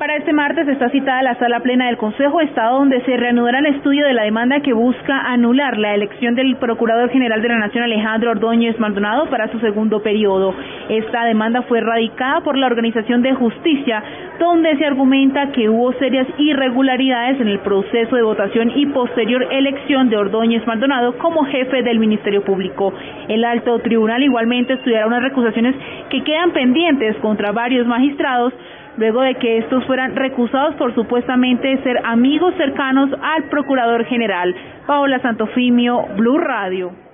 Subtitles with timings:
[0.00, 3.58] Para este martes está citada la sala plena del Consejo de Estado donde se reanudará
[3.58, 7.58] el estudio de la demanda que busca anular la elección del Procurador General de la
[7.58, 10.54] Nación Alejandro Ordóñez Maldonado para su segundo periodo.
[10.88, 14.02] Esta demanda fue radicada por la Organización de Justicia
[14.38, 20.08] donde se argumenta que hubo serias irregularidades en el proceso de votación y posterior elección
[20.08, 22.94] de Ordóñez Maldonado como jefe del Ministerio Público.
[23.28, 25.76] El alto tribunal igualmente estudiará unas recusaciones
[26.08, 28.54] que quedan pendientes contra varios magistrados
[28.96, 34.54] luego de que estos fueran recusados por supuestamente ser amigos cercanos al Procurador General.
[34.86, 37.09] Paola Santofimio, Blue Radio.